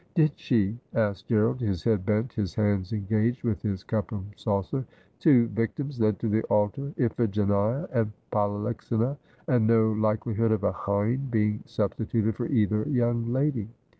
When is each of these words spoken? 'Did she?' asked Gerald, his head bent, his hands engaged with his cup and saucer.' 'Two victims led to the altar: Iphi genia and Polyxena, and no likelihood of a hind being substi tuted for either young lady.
'Did 0.15 0.31
she?' 0.35 0.79
asked 0.95 1.27
Gerald, 1.27 1.59
his 1.61 1.83
head 1.83 2.03
bent, 2.07 2.33
his 2.33 2.55
hands 2.55 2.91
engaged 2.91 3.43
with 3.43 3.61
his 3.61 3.83
cup 3.83 4.11
and 4.11 4.31
saucer.' 4.35 4.83
'Two 5.19 5.45
victims 5.49 5.99
led 6.01 6.17
to 6.17 6.27
the 6.27 6.41
altar: 6.45 6.91
Iphi 6.97 7.29
genia 7.29 7.87
and 7.93 8.11
Polyxena, 8.31 9.15
and 9.47 9.67
no 9.67 9.91
likelihood 9.91 10.51
of 10.51 10.63
a 10.63 10.71
hind 10.71 11.29
being 11.29 11.59
substi 11.67 12.09
tuted 12.09 12.33
for 12.33 12.47
either 12.47 12.89
young 12.89 13.31
lady. 13.31 13.69